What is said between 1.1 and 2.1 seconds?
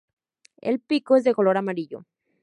es de color amarillo.